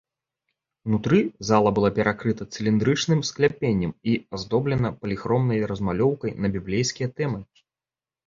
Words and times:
Унутры 0.89 1.17
зала 1.49 1.73
была 1.79 1.89
перакрыта 1.97 2.43
цыліндрычным 2.55 3.19
скляпеннем 3.29 3.91
і 4.13 4.15
аздоблена 4.37 4.89
паліхромнай 5.03 5.61
размалёўкай 5.73 6.31
на 6.47 6.51
біблейскія 6.59 7.07
тэмы. 7.21 7.39